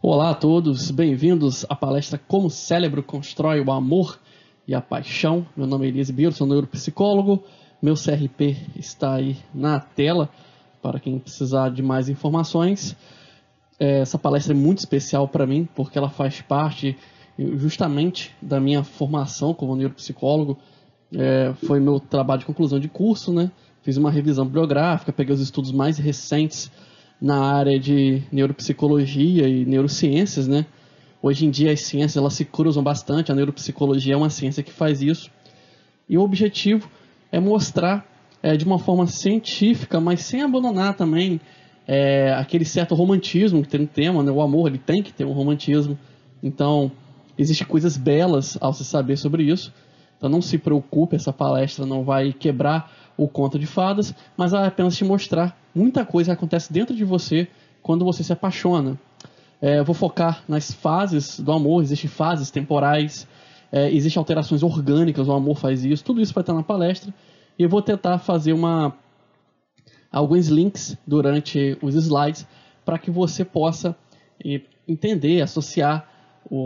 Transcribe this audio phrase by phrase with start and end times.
[0.00, 4.16] Olá a todos, bem-vindos à palestra Como o Cérebro Constrói o Amor
[4.64, 5.44] e a Paixão.
[5.56, 7.42] Meu nome é Elise Biro, sou neuropsicólogo.
[7.82, 10.30] Meu CRP está aí na tela
[10.80, 12.96] para quem precisar de mais informações.
[13.76, 16.96] É, essa palestra é muito especial para mim porque ela faz parte
[17.36, 20.56] justamente da minha formação como neuropsicólogo.
[21.12, 23.50] É, foi meu trabalho de conclusão de curso, né?
[23.82, 26.70] Fiz uma revisão bibliográfica, peguei os estudos mais recentes
[27.20, 30.66] na área de neuropsicologia e neurociências, né?
[31.20, 34.72] Hoje em dia as ciências elas se cruzam bastante, a neuropsicologia é uma ciência que
[34.72, 35.30] faz isso.
[36.08, 36.88] E o objetivo
[37.32, 38.06] é mostrar
[38.42, 41.40] é, de uma forma científica, mas sem abandonar também
[41.86, 44.30] é, aquele certo romantismo que tem no tema, né?
[44.30, 45.98] O amor ele tem que ter um romantismo.
[46.40, 46.92] Então,
[47.36, 49.72] existem coisas belas ao se saber sobre isso.
[50.16, 54.66] Então não se preocupe, essa palestra não vai quebrar o conto de fadas, mas é
[54.66, 57.48] apenas te mostrar muita coisa acontece dentro de você
[57.82, 58.98] quando você se apaixona.
[59.60, 63.26] É, eu vou focar nas fases do amor, existem fases temporais,
[63.72, 67.12] é, existem alterações orgânicas, o amor faz isso, tudo isso vai estar na palestra.
[67.58, 68.94] E eu vou tentar fazer uma,
[70.12, 72.46] alguns links durante os slides
[72.84, 73.96] para que você possa
[74.86, 76.08] entender, associar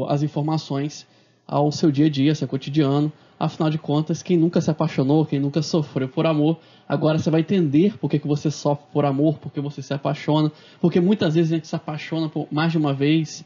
[0.09, 1.07] as informações
[1.47, 5.41] ao seu dia a dia, seu cotidiano, Afinal de contas, quem nunca se apaixonou, quem
[5.41, 9.39] nunca sofreu por amor, agora você vai entender por que, que você sofre por amor,
[9.39, 12.79] por que você se apaixona, porque muitas vezes a gente se apaixona por mais de
[12.79, 13.45] uma vez,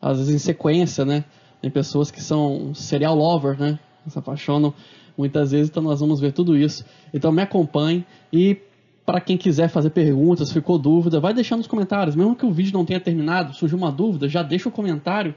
[0.00, 1.24] às vezes em sequência, né?
[1.60, 3.76] Tem pessoas que são serial lover, né?
[4.06, 4.72] Se apaixonam
[5.18, 6.84] muitas vezes, então nós vamos ver tudo isso.
[7.12, 8.56] Então me acompanhe e
[9.04, 12.14] para quem quiser fazer perguntas, ficou dúvida, vai deixando nos comentários.
[12.14, 15.34] Mesmo que o vídeo não tenha terminado, surgiu uma dúvida, já deixa o comentário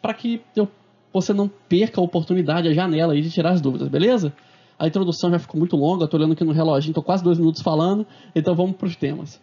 [0.00, 0.66] para que eu
[1.14, 4.34] você não perca a oportunidade, a janela aí de tirar as dúvidas, beleza?
[4.76, 7.62] A introdução já ficou muito longa, estou olhando aqui no reloginho, estou quase dois minutos
[7.62, 9.40] falando, então vamos para os temas.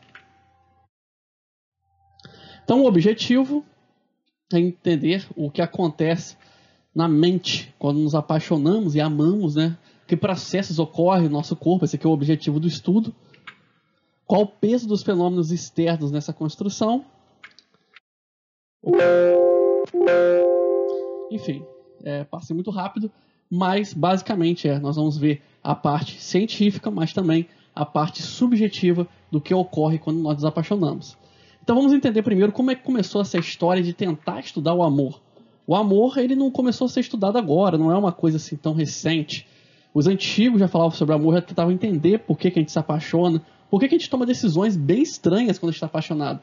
[2.65, 3.65] Então, o objetivo
[4.53, 6.35] é entender o que acontece
[6.93, 9.77] na mente quando nos apaixonamos e amamos, né?
[10.05, 13.15] Que processos ocorrem no nosso corpo, esse aqui é o objetivo do estudo.
[14.27, 17.05] Qual o peso dos fenômenos externos nessa construção?
[21.31, 21.63] Enfim,
[22.03, 23.09] é, passei muito rápido,
[23.49, 29.39] mas basicamente é, nós vamos ver a parte científica, mas também a parte subjetiva do
[29.39, 31.17] que ocorre quando nós nos apaixonamos.
[31.63, 35.21] Então vamos entender primeiro como é que começou essa história de tentar estudar o amor.
[35.65, 38.73] O amor ele não começou a ser estudado agora, não é uma coisa assim tão
[38.73, 39.47] recente.
[39.93, 42.79] Os antigos já falavam sobre amor, já tentavam entender por que, que a gente se
[42.79, 46.41] apaixona, por que, que a gente toma decisões bem estranhas quando a gente está apaixonado.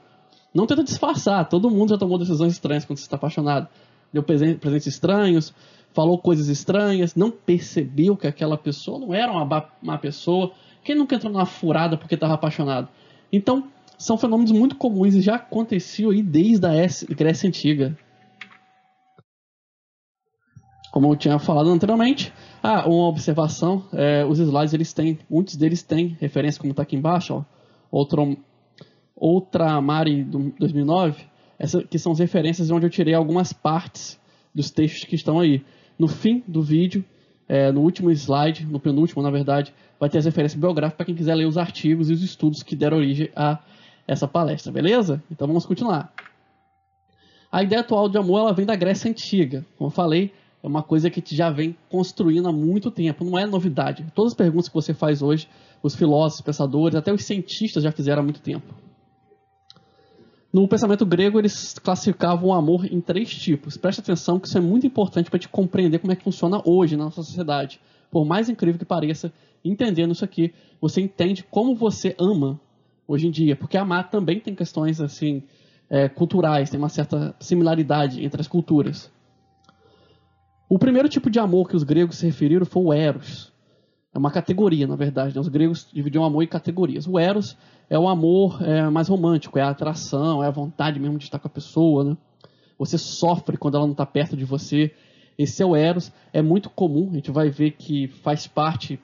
[0.55, 3.69] Não tenta disfarçar, todo mundo já tomou decisões estranhas quando está apaixonado
[4.13, 5.55] deu presentes estranhos,
[5.93, 10.53] falou coisas estranhas, não percebeu que aquela pessoa não era uma má pessoa.
[10.85, 12.89] Quem nunca entrou numa furada porque estava apaixonado?
[13.33, 16.71] Então, são fenômenos muito comuns e já aconteciam aí desde a
[17.15, 17.99] Grécia Antiga.
[20.93, 22.33] Como eu tinha falado anteriormente,
[22.63, 26.97] ah, uma observação, é, os slides eles têm, muitos deles têm referência como está aqui
[26.97, 27.59] embaixo, ó,
[27.91, 28.37] Outro,
[29.17, 31.25] outra Mari 2009,
[31.59, 34.19] essa, que são as referências onde eu tirei algumas partes
[34.55, 35.65] dos textos que estão aí.
[35.99, 37.05] No fim do vídeo,
[37.49, 41.15] é, no último slide, no penúltimo, na verdade, vai ter as referências biográficas para quem
[41.15, 43.59] quiser ler os artigos e os estudos que deram origem a
[44.07, 45.23] essa palestra, beleza?
[45.31, 46.13] Então vamos continuar.
[47.51, 49.65] A ideia atual de amor ela vem da Grécia Antiga.
[49.77, 50.33] Como eu falei,
[50.63, 54.07] é uma coisa que já vem construindo há muito tempo, não é novidade.
[54.15, 55.49] Todas as perguntas que você faz hoje,
[55.83, 58.75] os filósofos, pensadores, até os cientistas já fizeram há muito tempo.
[60.53, 63.77] No pensamento grego, eles classificavam o amor em três tipos.
[63.77, 66.97] Preste atenção que isso é muito importante para te compreender como é que funciona hoje
[66.97, 67.79] na nossa sociedade.
[68.11, 69.31] Por mais incrível que pareça,
[69.63, 72.59] entendendo isso aqui, você entende como você ama
[73.07, 73.55] hoje em dia.
[73.55, 75.43] Porque amar também tem questões assim
[75.91, 79.11] é, culturais, tem uma certa similaridade entre as culturas.
[80.67, 83.53] O primeiro tipo de amor que os gregos se referiram foi o eros.
[84.15, 85.35] É uma categoria, na verdade.
[85.35, 85.41] Né?
[85.41, 87.07] Os gregos dividiam amor em categorias.
[87.07, 87.57] O eros
[87.91, 91.39] é o amor é, mais romântico, é a atração, é a vontade mesmo de estar
[91.39, 92.17] com a pessoa, né?
[92.79, 94.95] Você sofre quando ela não está perto de você.
[95.37, 99.01] Esse é o Eros, é muito comum, a gente vai ver que faz parte,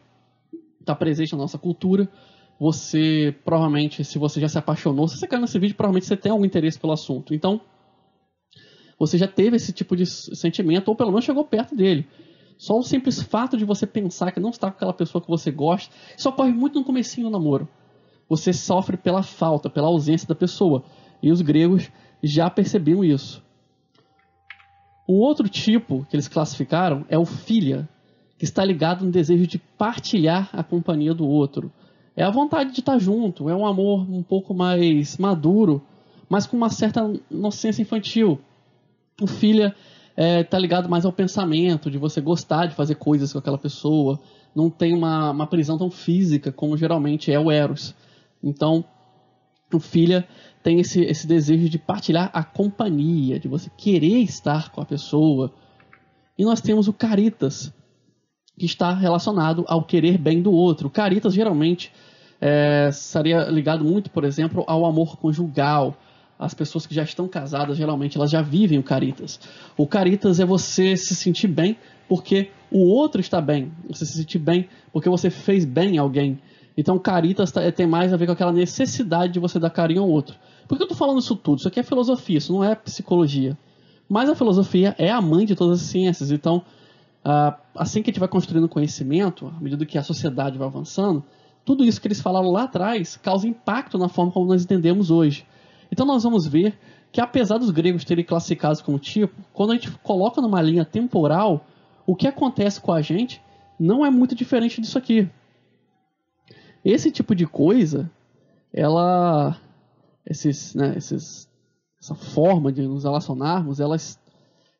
[0.80, 2.08] está presente na nossa cultura.
[2.58, 6.32] Você, provavelmente, se você já se apaixonou, se você caiu nesse vídeo, provavelmente você tem
[6.32, 7.34] algum interesse pelo assunto.
[7.34, 7.60] Então,
[8.98, 12.06] você já teve esse tipo de sentimento, ou pelo menos chegou perto dele.
[12.64, 15.50] Só o simples fato de você pensar que não está com aquela pessoa que você
[15.50, 17.68] gosta, isso ocorre muito no comecinho do namoro
[18.28, 20.84] você sofre pela falta, pela ausência da pessoa.
[21.22, 21.90] E os gregos
[22.22, 23.42] já percebiam isso.
[25.08, 27.88] Um outro tipo que eles classificaram é o filia,
[28.38, 31.70] que está ligado no desejo de partilhar a companhia do outro.
[32.16, 35.82] É a vontade de estar junto, é um amor um pouco mais maduro,
[36.28, 38.40] mas com uma certa inocência infantil.
[39.20, 39.74] O filha
[40.16, 44.20] é, ligado mais ao pensamento, de você gostar de fazer coisas com aquela pessoa.
[44.54, 47.94] Não tem uma, uma prisão tão física como geralmente é o Eros.
[48.42, 48.84] Então,
[49.72, 50.26] o filha
[50.62, 55.52] tem esse, esse desejo de partilhar a companhia, de você querer estar com a pessoa.
[56.38, 57.72] E nós temos o caritas,
[58.58, 60.86] que está relacionado ao querer bem do outro.
[60.88, 61.92] O caritas geralmente
[62.40, 65.96] é, estaria ligado muito, por exemplo, ao amor conjugal,
[66.38, 69.38] as pessoas que já estão casadas, geralmente, elas já vivem o caritas.
[69.76, 71.76] O caritas é você se sentir bem
[72.08, 73.72] porque o outro está bem.
[73.88, 76.38] Você se sentir bem porque você fez bem alguém.
[76.76, 80.08] Então, caritas tá, tem mais a ver com aquela necessidade de você dar carinho ao
[80.08, 80.36] outro.
[80.66, 81.58] Por que eu estou falando isso tudo?
[81.58, 83.56] Isso aqui é filosofia, isso não é psicologia.
[84.08, 86.30] Mas a filosofia é a mãe de todas as ciências.
[86.30, 86.62] Então,
[87.74, 91.24] assim que a gente vai construindo conhecimento, à medida que a sociedade vai avançando,
[91.64, 95.46] tudo isso que eles falaram lá atrás causa impacto na forma como nós entendemos hoje.
[95.90, 96.76] Então nós vamos ver
[97.12, 101.64] que apesar dos gregos terem classificados como tipo, quando a gente coloca numa linha temporal,
[102.04, 103.40] o que acontece com a gente
[103.78, 105.28] não é muito diferente disso aqui.
[106.84, 108.10] Esse tipo de coisa,
[108.72, 109.56] ela,
[110.26, 111.48] esses, né, esses,
[112.00, 114.18] essa forma de nos relacionarmos, elas,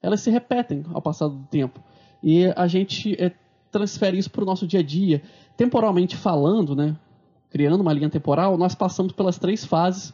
[0.03, 1.81] elas se repetem ao passar do tempo.
[2.23, 3.33] E a gente é,
[3.71, 5.23] transfere isso para o nosso dia a dia.
[5.57, 6.97] Temporalmente falando, né,
[7.49, 10.12] criando uma linha temporal, nós passamos pelas três fases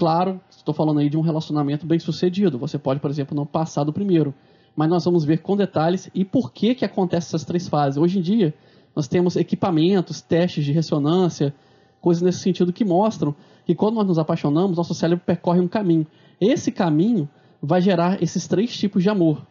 [0.00, 2.58] Claro, estou falando aí de um relacionamento bem sucedido.
[2.58, 4.32] Você pode, por exemplo, não passar do primeiro.
[4.74, 7.98] Mas nós vamos ver com detalhes e por que, que acontecem essas três fases.
[7.98, 8.54] Hoje em dia,
[8.96, 11.54] nós temos equipamentos, testes de ressonância,
[12.00, 13.34] coisas nesse sentido que mostram
[13.66, 16.06] que quando nós nos apaixonamos, nosso cérebro percorre um caminho.
[16.40, 17.28] Esse caminho
[17.62, 19.46] vai gerar esses três tipos de amor.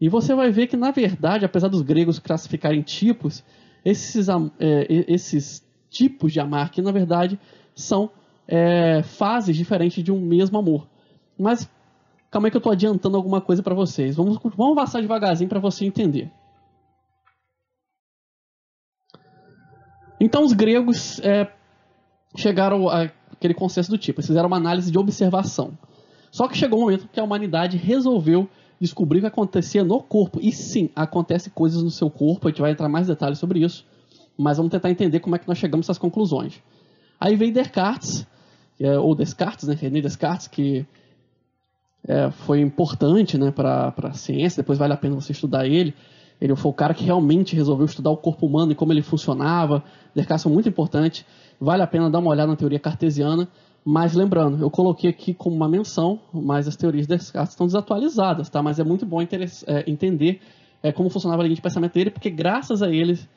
[0.00, 3.42] E você vai ver que, na verdade, apesar dos gregos classificarem tipos,
[3.84, 4.28] esses,
[4.60, 7.36] é, esses tipos de amar que, na verdade,
[7.74, 8.12] são
[8.46, 10.86] é, fases diferentes de um mesmo amor.
[11.38, 11.68] Mas
[12.30, 14.16] calma aí que eu estou adiantando alguma coisa para vocês.
[14.16, 16.30] Vamos, vamos passar devagarzinho para você entender.
[20.20, 21.50] Então os gregos é,
[22.36, 25.76] chegaram àquele consenso do tipo, eles fizeram uma análise de observação.
[26.30, 28.48] Só que chegou um momento que a humanidade resolveu
[28.80, 30.40] descobrir o que acontecia no corpo.
[30.40, 33.84] E sim, acontece coisas no seu corpo, a gente vai entrar mais detalhes sobre isso,
[34.36, 36.62] mas vamos tentar entender como é que nós chegamos a essas conclusões.
[37.22, 38.26] Aí vem Descartes
[38.80, 40.84] é, ou Descartes, né, René Descartes, que
[42.08, 45.94] é, foi importante né, para a ciência, depois vale a pena você estudar ele.
[46.40, 49.84] Ele foi o cara que realmente resolveu estudar o corpo humano e como ele funcionava.
[50.12, 51.24] Descartes é muito importante.
[51.60, 53.48] Vale a pena dar uma olhada na teoria cartesiana.
[53.84, 58.50] Mas lembrando, eu coloquei aqui como uma menção, mas as teorias de Descartes estão desatualizadas,
[58.50, 58.60] tá?
[58.60, 59.28] Mas é muito bom é,
[59.86, 60.40] entender
[60.82, 63.28] é, como funcionava a linha de pensamento dele, porque graças a eles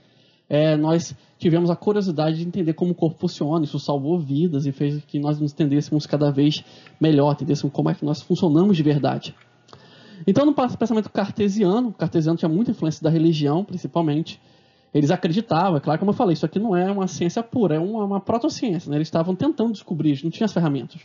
[0.50, 3.66] é, nós tivemos a curiosidade de entender como o corpo funciona.
[3.66, 6.64] Isso salvou vidas e fez que nós nos entendêssemos cada vez
[7.00, 9.36] melhor, entendêssemos como é que nós funcionamos de verdade.
[10.26, 14.40] Então, no pensamento cartesiano, o cartesiano tinha muita influência da religião, principalmente.
[14.94, 17.80] Eles acreditavam, é claro, como eu falei, isso aqui não é uma ciência pura, é
[17.80, 18.90] uma, uma protociência.
[18.90, 18.98] Né?
[18.98, 21.02] Eles estavam tentando descobrir, não tinham as ferramentas.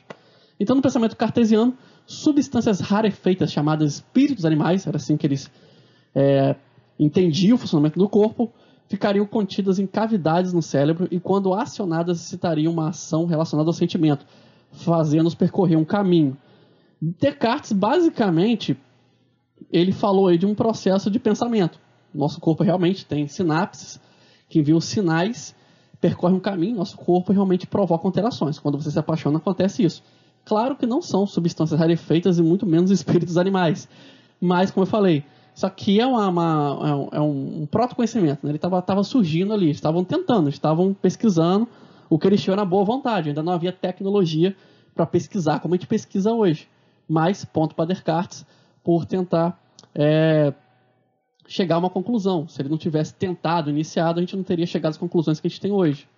[0.61, 1.75] Então, no pensamento cartesiano,
[2.07, 5.51] substâncias rarefeitas chamadas espíritos animais, era assim que eles
[6.15, 6.55] é,
[6.99, 8.53] entendiam o funcionamento do corpo,
[8.91, 14.27] ficariam contidas em cavidades no cérebro e, quando acionadas, citariam uma ação relacionada ao sentimento,
[14.73, 16.37] fazendo-nos percorrer um caminho.
[17.01, 18.77] Descartes, basicamente,
[19.73, 21.79] ele falou aí de um processo de pensamento.
[22.13, 24.01] Nosso corpo realmente tem sinapses
[24.49, 25.55] que enviam sinais,
[26.01, 28.59] percorre um caminho, nosso corpo realmente provoca alterações.
[28.59, 30.03] Quando você se apaixona, acontece isso.
[30.45, 33.89] Claro que não são substâncias rarefeitas e muito menos espíritos animais.
[34.41, 38.45] Mas, como eu falei, isso aqui é, uma, uma é um, um proto-conhecimento.
[38.45, 38.51] Né?
[38.51, 41.69] Ele estava surgindo ali, estavam tentando, estavam pesquisando
[42.09, 43.29] o que eles tinham na boa vontade.
[43.29, 44.57] Ainda não havia tecnologia
[44.95, 46.69] para pesquisar como a gente pesquisa hoje.
[47.09, 48.47] Mas, ponto para Descartes,
[48.83, 49.61] por tentar
[49.95, 50.53] é,
[51.47, 52.49] chegar a uma conclusão.
[52.49, 55.51] Se ele não tivesse tentado, iniciado, a gente não teria chegado às conclusões que a
[55.51, 56.09] gente tem hoje.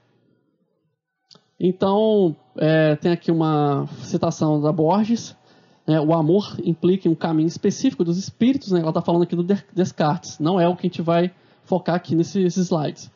[1.58, 5.36] Então, é, tem aqui uma citação da Borges,
[5.86, 8.80] é, o amor implica um caminho específico dos espíritos, né?
[8.80, 9.42] ela está falando aqui do
[9.74, 11.32] Descartes, não é o que a gente vai
[11.64, 13.10] focar aqui nesses slides.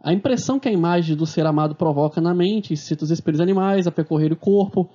[0.00, 3.86] A impressão que a imagem do ser amado provoca na mente incita os espíritos animais
[3.86, 4.88] a percorrer o corpo,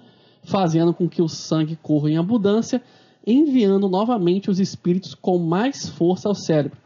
[0.43, 2.82] fazendo com que o sangue corra em abundância,
[3.25, 6.77] enviando novamente os espíritos com mais força ao cérebro,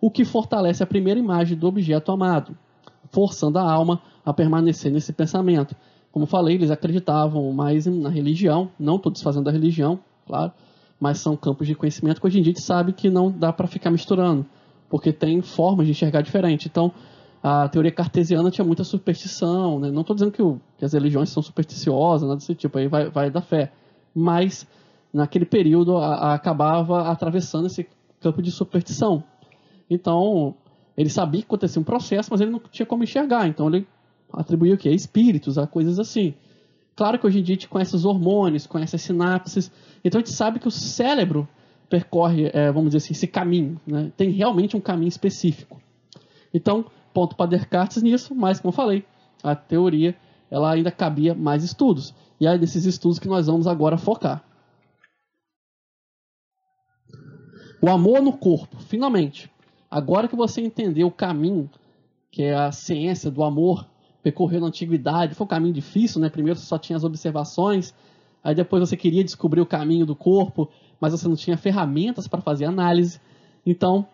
[0.00, 2.56] o que fortalece a primeira imagem do objeto amado,
[3.12, 5.76] forçando a alma a permanecer nesse pensamento,
[6.16, 10.50] como falei, eles acreditavam mais na religião, não estou desfazendo a religião, claro,
[10.98, 13.52] mas são campos de conhecimento que hoje em dia a gente sabe que não dá
[13.52, 14.46] para ficar misturando,
[14.88, 16.68] porque tem formas de enxergar diferente.
[16.68, 16.90] Então,
[17.42, 19.90] a teoria cartesiana tinha muita superstição, né?
[19.90, 23.10] não estou dizendo que, o, que, as religiões são supersticiosas, nada desse tipo, aí vai,
[23.10, 23.70] vai da fé.
[24.14, 24.66] mas
[25.12, 27.86] naquele período a, a, acabava atravessando esse
[28.22, 29.22] campo de superstição.
[29.90, 30.54] Então,
[30.96, 33.86] ele sabia que acontecia um processo, mas ele não tinha como enxergar, então ele
[34.32, 34.88] atribuía o quê?
[34.88, 36.34] A espíritos, a coisas assim.
[36.94, 39.70] Claro que hoje em dia a gente conhece os hormônios, conhece as sinapses,
[40.02, 41.46] então a gente sabe que o cérebro
[41.90, 44.10] percorre, é, vamos dizer assim, esse caminho, né?
[44.16, 45.80] tem realmente um caminho específico.
[46.52, 49.04] Então, ponto para Descartes nisso, mas como eu falei,
[49.42, 50.16] a teoria
[50.50, 52.14] ela ainda cabia mais estudos.
[52.40, 54.44] E é desses estudos que nós vamos agora focar.
[57.80, 59.50] O amor no corpo, finalmente.
[59.90, 61.70] Agora que você entendeu o caminho,
[62.30, 63.86] que é a ciência do amor,
[64.26, 66.28] percorreu na antiguidade, foi um caminho difícil, né?
[66.28, 67.94] Primeiro você só tinha as observações,
[68.42, 70.68] aí depois você queria descobrir o caminho do corpo,
[71.00, 73.20] mas você não tinha ferramentas para fazer análise.
[73.64, 74.04] Então,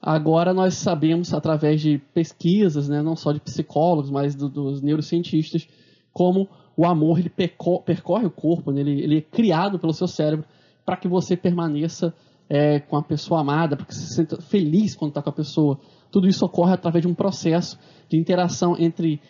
[0.00, 5.68] agora nós sabemos, através de pesquisas, né, não só de psicólogos, mas do, dos neurocientistas,
[6.12, 10.46] como o amor ele percorre o corpo, né, ele, ele, é criado pelo seu cérebro
[10.86, 12.14] para que você permaneça
[12.48, 15.32] é, com a pessoa amada, para que você se sinta feliz quando está com a
[15.32, 15.80] pessoa.
[16.12, 17.76] Tudo isso ocorre através de um processo
[18.08, 19.20] de interação entre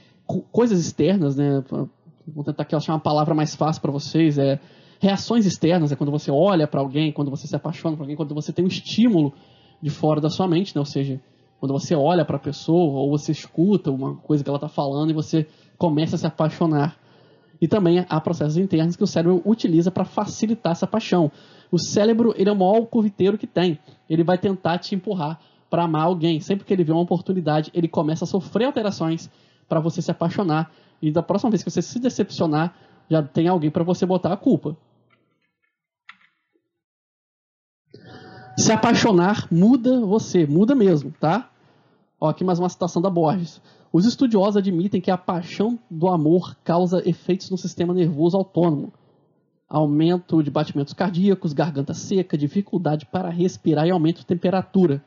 [0.53, 1.63] coisas externas, né?
[2.27, 4.39] Vou tentar aqui achar uma palavra mais fácil para vocês.
[4.39, 4.61] É
[5.01, 8.35] reações externas, é quando você olha para alguém, quando você se apaixona por alguém, quando
[8.35, 9.33] você tem um estímulo
[9.81, 10.81] de fora da sua mente, né?
[10.81, 11.21] Ou seja,
[11.61, 15.11] quando você olha para a pessoa ou você escuta uma coisa que ela está falando
[15.11, 16.97] e você começa a se apaixonar.
[17.61, 21.31] E também há processos internos que o cérebro utiliza para facilitar essa paixão.
[21.71, 23.79] O cérebro ele é o maior curviteiro que tem.
[24.09, 26.41] Ele vai tentar te empurrar para amar alguém.
[26.41, 29.29] Sempre que ele vê uma oportunidade, ele começa a sofrer alterações
[29.69, 30.73] para você se apaixonar.
[31.01, 32.75] E da próxima vez que você se decepcionar,
[33.09, 34.77] já tem alguém para você botar a culpa.
[38.57, 41.51] Se apaixonar muda você, muda mesmo, tá?
[42.21, 43.63] Ó, aqui mais uma citação da Borges.
[43.93, 48.93] Os estudiosos admitem que a paixão do amor causa efeitos no sistema nervoso autônomo.
[49.69, 55.03] Aumento de batimentos cardíacos, garganta seca, dificuldade para respirar e aumento de temperatura.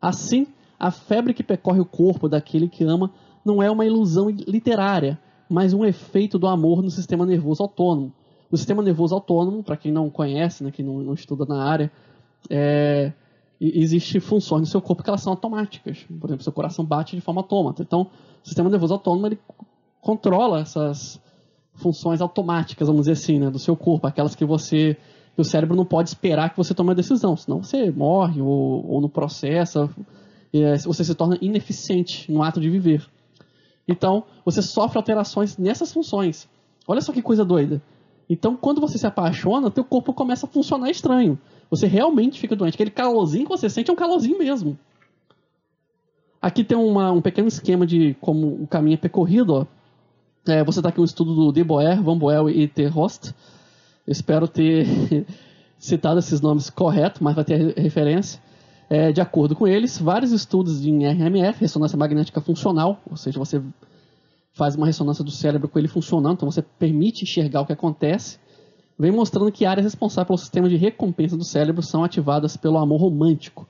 [0.00, 0.46] Assim,
[0.78, 3.12] a febre que percorre o corpo daquele que ama
[3.46, 8.12] não é uma ilusão literária, mas um efeito do amor no sistema nervoso autônomo.
[8.50, 11.90] O sistema nervoso autônomo, para quem não conhece, né, quem não, não estuda na área,
[12.50, 13.12] é,
[13.60, 16.04] existem funções no seu corpo que elas são automáticas.
[16.20, 17.82] Por exemplo, seu coração bate de forma autômata.
[17.82, 18.02] Então,
[18.42, 19.38] o sistema nervoso autônomo ele
[20.00, 21.20] controla essas
[21.74, 24.96] funções automáticas, vamos dizer assim, né, do seu corpo, aquelas que você
[25.34, 28.90] que o cérebro não pode esperar que você tome a decisão, senão você morre ou,
[28.90, 29.86] ou não processa,
[30.50, 33.06] é, você se torna ineficiente no ato de viver.
[33.88, 36.48] Então, você sofre alterações nessas funções.
[36.86, 37.80] Olha só que coisa doida.
[38.28, 41.38] Então, quando você se apaixona, teu corpo começa a funcionar estranho.
[41.70, 42.74] Você realmente fica doente.
[42.74, 44.76] Aquele calorzinho que você sente é um calorzinho mesmo.
[46.42, 49.66] Aqui tem uma, um pequeno esquema de como o caminho é percorrido.
[50.46, 52.86] É, você está aqui um estudo do De Boer, Van Boel e T.
[52.86, 53.32] Rost.
[54.06, 54.86] Eu espero ter
[55.78, 58.40] citado esses nomes corretos, mas vai ter referência.
[58.88, 63.60] É, de acordo com eles, vários estudos em RMF, ressonância magnética funcional, ou seja, você
[64.52, 68.38] faz uma ressonância do cérebro com ele funcionando, então você permite enxergar o que acontece
[68.98, 73.00] vem mostrando que áreas responsáveis pelo sistema de recompensa do cérebro são ativadas pelo amor
[73.00, 73.68] romântico.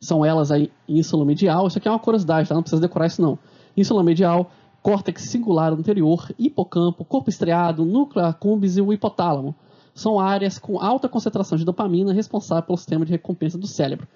[0.00, 0.56] São elas a
[0.88, 2.54] ínsula medial, isso aqui é uma curiosidade, tá?
[2.54, 3.38] não precisa decorar isso não.
[3.76, 4.50] Ínsula medial,
[4.82, 9.54] córtex singular anterior, hipocampo, corpo estriado, núcleo accumbens e o hipotálamo.
[9.94, 14.08] São áreas com alta concentração de dopamina responsáveis pelo sistema de recompensa do cérebro.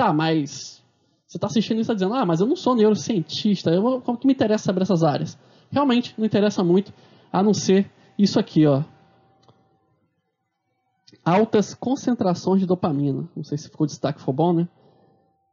[0.00, 0.82] Tá, mas
[1.26, 4.16] você está assistindo isso e está dizendo, ah, mas eu não sou neurocientista, eu, como
[4.16, 5.38] que me interessa saber essas áreas?
[5.70, 6.90] Realmente não interessa muito,
[7.30, 8.82] a não ser isso aqui, ó
[11.24, 13.28] altas concentrações de dopamina.
[13.36, 14.68] Não sei se ficou destaque, foi bom, né?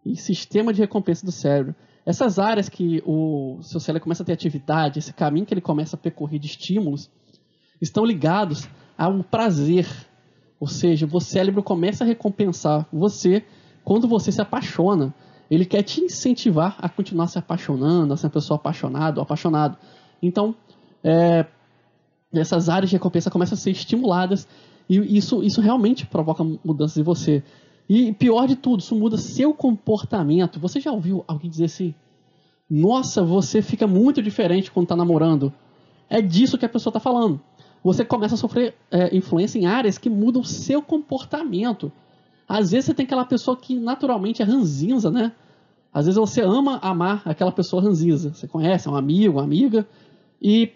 [0.06, 1.76] E sistema de recompensa do cérebro.
[2.06, 5.96] Essas áreas que o seu cérebro começa a ter atividade, esse caminho que ele começa
[5.96, 7.12] a percorrer de estímulos,
[7.82, 9.88] estão ligados a um prazer.
[10.58, 13.44] Ou seja, o cérebro começa a recompensar você
[13.88, 15.16] quando você se apaixona.
[15.50, 19.78] Ele quer te incentivar a continuar se apaixonando, a ser uma pessoa apaixonada ou apaixonado.
[20.22, 20.54] Então,
[21.02, 21.46] é,
[22.34, 24.46] essas áreas de recompensa começam a ser estimuladas
[24.90, 27.42] e isso, isso realmente provoca mudanças em você.
[27.88, 30.60] E pior de tudo, isso muda seu comportamento.
[30.60, 31.96] Você já ouviu alguém dizer assim:
[32.70, 35.54] Nossa, você fica muito diferente quando está namorando?
[36.10, 37.40] É disso que a pessoa está falando.
[37.82, 41.90] Você começa a sofrer é, influência em áreas que mudam seu comportamento.
[42.48, 45.34] Às vezes você tem aquela pessoa que naturalmente é ranzinza, né?
[45.94, 48.34] Às vezes você ama amar aquela pessoa ranzinza.
[48.34, 49.88] Você conhece, é um amigo, uma amiga,
[50.42, 50.72] e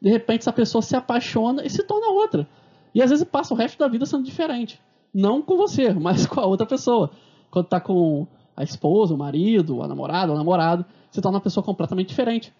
[0.00, 2.48] de repente essa pessoa se apaixona e se torna outra.
[2.94, 4.80] E às vezes passa o resto da vida sendo diferente.
[5.12, 7.10] Não com você, mas com a outra pessoa.
[7.50, 11.62] Quando tá com a esposa, o marido, a namorada, o namorado, você torna uma pessoa
[11.62, 12.52] completamente diferente.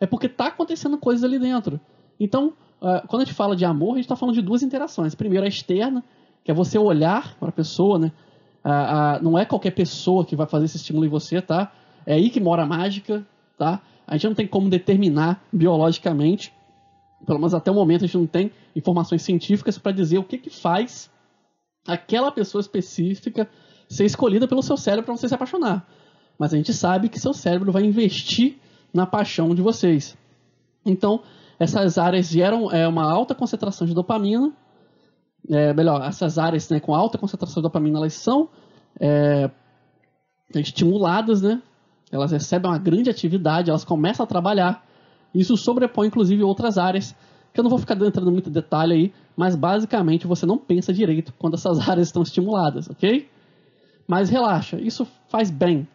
[0.00, 1.78] É porque tá acontecendo coisas ali dentro.
[2.18, 5.14] Então, uh, quando a gente fala de amor, a gente está falando de duas interações.
[5.14, 6.02] Primeiro, a externa,
[6.44, 8.12] que é você olhar para a pessoa, né?
[8.64, 11.72] Uh, uh, não é qualquer pessoa que vai fazer esse estímulo em você, tá?
[12.06, 13.26] É aí que mora a mágica,
[13.58, 13.80] tá?
[14.06, 16.52] A gente não tem como determinar biologicamente,
[17.24, 20.38] pelo menos até o momento a gente não tem informações científicas para dizer o que,
[20.38, 21.10] que faz
[21.86, 23.48] aquela pessoa específica
[23.88, 25.86] ser escolhida pelo seu cérebro para você se apaixonar.
[26.38, 28.56] Mas a gente sabe que seu cérebro vai investir
[28.92, 30.16] na paixão de vocês.
[30.84, 31.22] Então,
[31.58, 34.52] essas áreas geram é, uma alta concentração de dopamina.
[35.50, 38.48] É, melhor, essas áreas né, com alta concentração de dopamina, elas são
[39.00, 39.50] é,
[40.54, 41.60] estimuladas, né?
[42.10, 44.84] Elas recebem uma grande atividade, elas começam a trabalhar.
[45.34, 47.16] Isso sobrepõe, inclusive, outras áreas,
[47.52, 51.32] que eu não vou ficar entrando muito detalhe aí, mas basicamente você não pensa direito
[51.38, 53.28] quando essas áreas estão estimuladas, ok?
[54.06, 55.88] Mas relaxa, isso faz bem.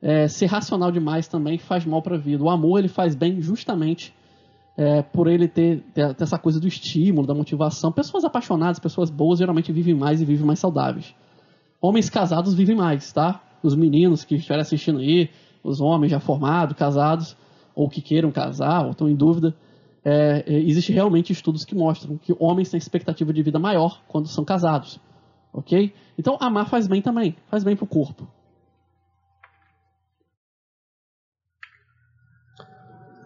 [0.00, 2.42] É, ser racional demais também faz mal para a vida.
[2.42, 4.14] O amor ele faz bem justamente
[4.78, 7.90] é, por ele ter, ter, ter, essa coisa do estímulo, da motivação.
[7.90, 11.12] Pessoas apaixonadas, pessoas boas, geralmente vivem mais e vivem mais saudáveis.
[11.80, 13.42] Homens casados vivem mais, tá?
[13.60, 15.30] Os meninos que estiverem assistindo aí,
[15.64, 17.36] os homens já formados, casados,
[17.74, 19.52] ou que queiram casar, ou estão em dúvida,
[20.04, 24.28] é, é, existe realmente estudos que mostram que homens têm expectativa de vida maior quando
[24.28, 25.00] são casados.
[25.52, 25.92] Ok?
[26.16, 28.28] Então, amar faz bem também, faz bem para o corpo.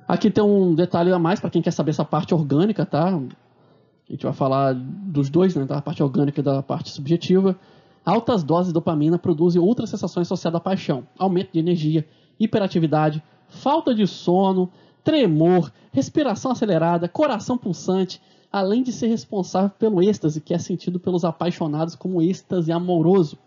[0.07, 3.09] Aqui tem um detalhe a mais para quem quer saber essa parte orgânica, tá?
[3.09, 5.65] A gente vai falar dos dois, né?
[5.65, 7.59] Da parte orgânica e da parte subjetiva.
[8.05, 12.07] Altas doses de dopamina produzem outras sensações associadas à paixão, aumento de energia,
[12.39, 14.71] hiperatividade, falta de sono,
[15.05, 21.25] tremor, respiração acelerada, coração pulsante, além de ser responsável pelo êxtase que é sentido pelos
[21.25, 23.39] apaixonados como êxtase amoroso.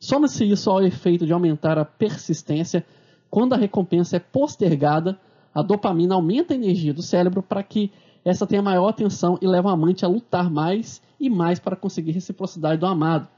[0.00, 2.84] Soma-se isso ao efeito de aumentar a persistência
[3.30, 5.18] quando a recompensa é postergada,
[5.54, 7.90] a dopamina aumenta a energia do cérebro para que
[8.24, 12.12] essa tenha maior atenção e leva o amante a lutar mais e mais para conseguir
[12.12, 13.28] reciprocidade do amado.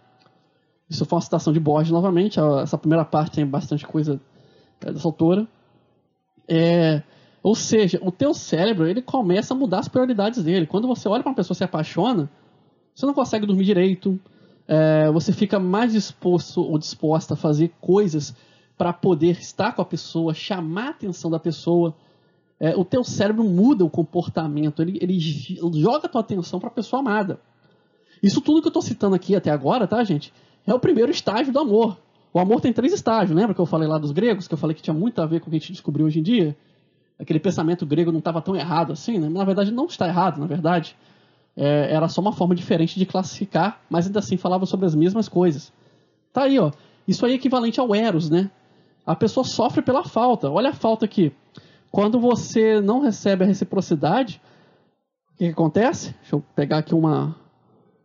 [0.89, 2.39] Isso foi uma citação de Borges novamente.
[2.63, 4.21] Essa primeira parte tem bastante coisa
[4.81, 5.49] é, dessa autora.
[6.47, 7.03] É,
[7.43, 10.67] ou seja, o teu cérebro ele começa a mudar as prioridades dele.
[10.67, 12.31] Quando você olha para uma pessoa e se apaixona,
[12.95, 14.21] você não consegue dormir direito,
[14.69, 18.35] é, você fica mais disposto ou disposta a fazer coisas
[18.77, 21.95] para poder estar com a pessoa, chamar a atenção da pessoa.
[22.59, 26.73] É, o teu cérebro muda o comportamento, ele, ele joga a tua atenção para a
[26.73, 27.41] pessoa amada.
[28.23, 30.33] Isso tudo que eu estou citando aqui até agora, tá, gente?
[30.67, 31.99] É o primeiro estágio do amor.
[32.33, 34.75] O amor tem três estágios, lembra que eu falei lá dos gregos, que eu falei
[34.75, 36.57] que tinha muito a ver com o que a gente descobriu hoje em dia?
[37.19, 39.29] aquele pensamento grego não estava tão errado assim, né?
[39.29, 40.97] na verdade não está errado, na verdade.
[41.57, 45.29] É, era só uma forma diferente de classificar, mas ainda assim falava sobre as mesmas
[45.29, 45.73] coisas.
[46.33, 46.73] Tá aí, ó.
[47.07, 48.51] Isso aí é equivalente ao Eros, né?
[49.07, 50.51] A pessoa sofre pela falta.
[50.51, 51.33] Olha a falta aqui.
[51.95, 54.43] Quando você não recebe a reciprocidade,
[55.31, 56.13] o que, que acontece?
[56.23, 57.37] Deixa eu pegar aqui uma,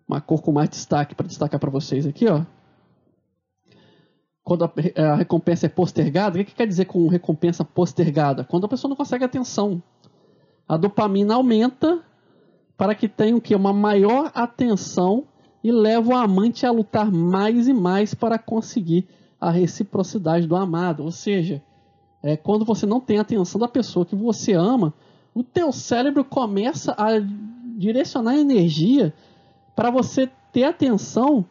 [0.08, 2.46] uma cor com mais destaque para destacar para vocês aqui, ó
[4.44, 8.44] quando a, é, a, recompensa é postergada, o que, que quer dizer com recompensa postergada?
[8.44, 9.82] Quando a pessoa não consegue atenção.
[10.68, 12.04] A dopamina aumenta
[12.76, 13.56] para que tenha o quê?
[13.56, 15.26] uma maior atenção
[15.64, 19.08] e leva o amante a lutar mais e mais para conseguir
[19.40, 21.04] a reciprocidade do amado.
[21.04, 21.62] Ou seja,
[22.22, 24.94] é, quando você não tem a atenção da pessoa que você ama,
[25.34, 27.12] o teu cérebro começa a
[27.78, 29.14] direcionar energia
[29.76, 31.46] para você ter atenção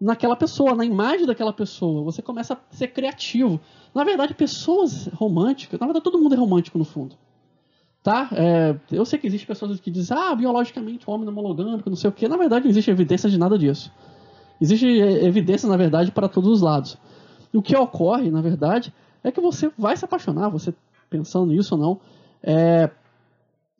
[0.00, 2.02] naquela pessoa, na imagem daquela pessoa.
[2.02, 3.60] Você começa a ser criativo.
[3.94, 7.14] Na verdade, pessoas românticas, na verdade, todo mundo é romântico no fundo.
[8.02, 8.30] Tá?
[8.32, 11.90] É, eu sei que existem pessoas que dizem, ah, biologicamente o homem não é monogâmico,
[11.90, 12.26] não sei o quê.
[12.26, 13.92] Na verdade, não existe evidência de nada disso.
[14.58, 16.96] Existe evidência, na verdade, para todos os lados.
[17.52, 20.74] E o que ocorre, na verdade, é que você vai se apaixonar, você
[21.08, 22.00] pensando nisso ou não.
[22.42, 22.90] É...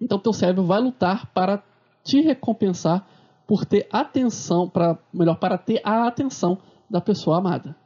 [0.01, 1.63] Então, teu cérebro vai lutar para
[2.03, 3.07] te recompensar
[3.47, 7.77] por ter atenção, para melhor, para ter a atenção da pessoa amada.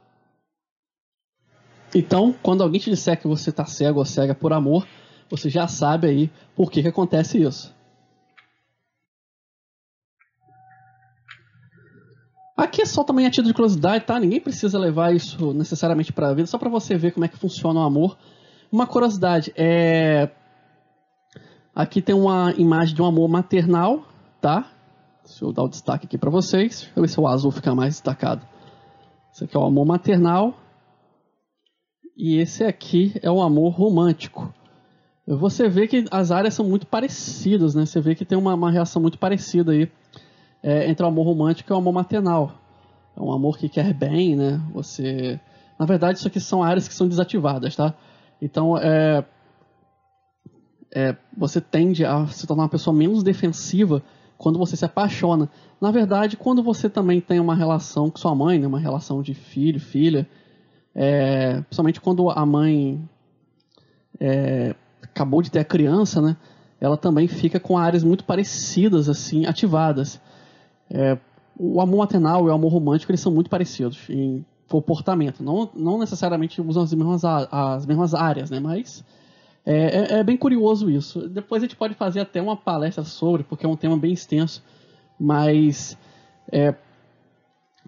[1.93, 4.85] Então, quando alguém te disser que você está cego ou cega por amor,
[5.29, 7.73] você já sabe aí por que, que acontece isso.
[12.55, 14.17] Aqui é só também a título de curiosidade, tá?
[14.17, 17.37] Ninguém precisa levar isso necessariamente para a vida, só para você ver como é que
[17.37, 18.17] funciona o amor.
[18.71, 20.29] Uma curiosidade é
[21.75, 24.05] aqui tem uma imagem de um amor maternal,
[24.39, 24.71] tá?
[25.25, 26.81] Deixa eu dar o destaque aqui para vocês.
[26.81, 28.41] Deixa eu ver se o azul fica mais destacado.
[29.33, 30.53] Esse aqui é o amor maternal.
[32.15, 34.53] E esse aqui é o amor romântico.
[35.27, 37.85] Você vê que as áreas são muito parecidas, né?
[37.85, 39.91] Você vê que tem uma, uma reação muito parecida aí
[40.65, 42.51] é, entre o amor romântico e o amor maternal.
[43.15, 44.59] É um amor que quer bem, né?
[44.73, 45.39] Você...
[45.77, 47.93] Na verdade, isso aqui são áreas que são desativadas, tá?
[48.41, 49.23] Então, é,
[50.91, 54.01] é, você tende a se tornar uma pessoa menos defensiva
[54.39, 55.49] quando você se apaixona.
[55.79, 59.35] Na verdade, quando você também tem uma relação com sua mãe, né, uma relação de
[59.35, 60.27] filho, filha,
[60.95, 63.07] é, principalmente quando a mãe
[64.19, 64.73] é,
[65.03, 66.37] acabou de ter a criança, né,
[66.81, 70.19] ela também fica com áreas muito parecidas, assim, ativadas.
[70.89, 71.17] É,
[71.57, 75.43] o amor maternal e o amor romântico eles são muito parecidos em comportamento.
[75.43, 79.03] Não, não necessariamente usam as mesmas, as mesmas áreas, né, mas
[79.65, 81.27] é, é, é, bem curioso isso.
[81.27, 84.63] Depois a gente pode fazer até uma palestra sobre, porque é um tema bem extenso,
[85.19, 85.97] mas
[86.51, 86.75] é,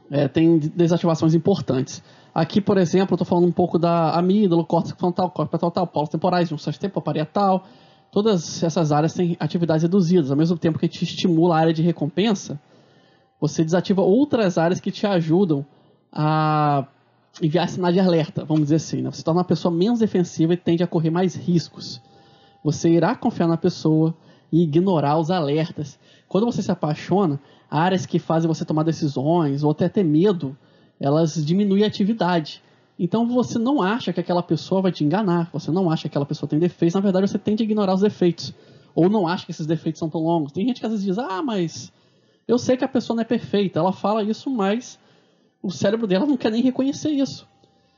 [0.10, 2.02] é, tem desativações importantes.
[2.34, 6.10] Aqui, por exemplo, eu estou falando um pouco da amígdala, córtex frontal, córtex pré-frontal, polos
[6.10, 7.66] temporais, junções tempoparietal.
[8.12, 10.32] Todas essas áreas têm atividades reduzidas.
[10.32, 12.60] Ao mesmo tempo que a gente estimula a área de recompensa,
[13.40, 15.66] você desativa outras áreas que te ajudam
[16.12, 16.88] a
[17.42, 19.02] enviar sinais de alerta, vamos dizer assim.
[19.02, 19.12] Né?
[19.12, 22.02] Você torna uma pessoa menos defensiva e tende a correr mais riscos.
[22.64, 24.16] Você irá confiar na pessoa
[24.52, 26.00] e ignorar os alertas.
[26.28, 30.58] Quando você se apaixona, áreas que fazem você tomar decisões ou até ter medo,
[31.00, 32.64] elas diminuem a atividade.
[32.98, 36.26] Então você não acha que aquela pessoa vai te enganar, você não acha que aquela
[36.26, 38.54] pessoa tem defeitos, na verdade você tende a ignorar os defeitos.
[38.96, 40.52] Ou não acha que esses defeitos são tão longos.
[40.52, 41.94] Tem gente que às vezes diz, ah, mas
[42.48, 43.80] eu sei que a pessoa não é perfeita.
[43.80, 44.98] Ela fala isso, mas
[45.62, 47.48] o cérebro dela não quer nem reconhecer isso.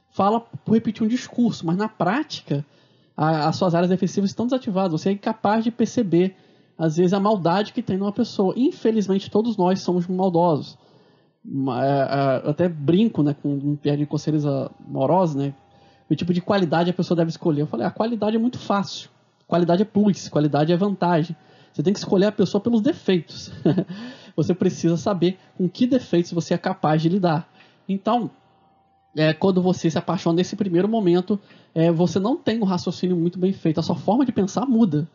[0.09, 2.65] Fala por repetir um discurso, mas na prática,
[3.15, 4.99] a, as suas áreas defensivas estão desativadas.
[4.99, 6.35] Você é incapaz de perceber,
[6.77, 8.53] às vezes, a maldade que tem numa pessoa.
[8.57, 10.77] Infelizmente, todos nós somos maldosos.
[11.45, 15.53] É, é, eu até brinco né, com um pé de conselhos amorosos, né?
[16.09, 17.61] O tipo de qualidade a pessoa deve escolher.
[17.61, 19.11] Eu falei, a qualidade é muito fácil.
[19.45, 21.35] Qualidade é plus, qualidade é vantagem.
[21.73, 23.51] Você tem que escolher a pessoa pelos defeitos.
[24.35, 27.47] você precisa saber com que defeitos você é capaz de lidar.
[27.87, 28.31] Então,
[29.15, 31.39] é, quando você se apaixona nesse primeiro momento,
[31.73, 33.79] é, você não tem um raciocínio muito bem feito.
[33.79, 35.07] A sua forma de pensar muda.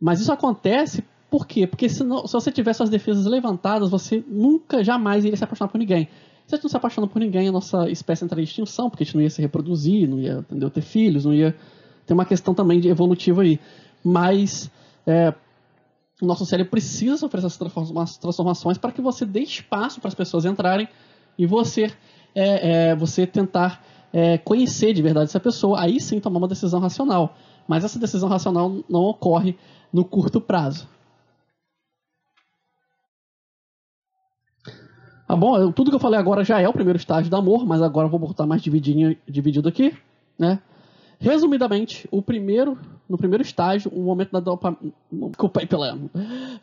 [0.00, 1.66] Mas isso acontece por quê?
[1.66, 5.70] Porque se, não, se você tiver suas defesas levantadas, você nunca, jamais iria se apaixonar
[5.70, 6.08] por ninguém.
[6.46, 9.02] Se a gente não se apaixona por ninguém, a nossa espécie entraria em extinção, porque
[9.02, 11.56] a gente não ia se reproduzir, não ia entendeu, ter filhos, não ia.
[12.06, 13.58] Tem uma questão também de evolutiva aí.
[14.04, 14.70] Mas
[15.04, 15.34] é,
[16.20, 17.58] o nosso cérebro precisa sofrer essas
[18.18, 20.88] transformações para que você dê espaço para as pessoas entrarem
[21.38, 21.92] e você,
[22.34, 25.80] é, é, você tentar é, conhecer de verdade essa pessoa.
[25.80, 27.36] Aí sim tomar uma decisão racional.
[27.68, 29.58] Mas essa decisão racional não ocorre
[29.92, 30.88] no curto prazo.
[35.28, 37.82] Ah, bom, tudo que eu falei agora já é o primeiro estágio do amor, mas
[37.82, 39.92] agora eu vou botar mais divididinho, dividido aqui,
[40.38, 40.60] né?
[41.18, 44.92] Resumidamente, o primeiro, no primeiro estágio, o momento da dopamina.
[45.10, 45.98] Desculpa aí pela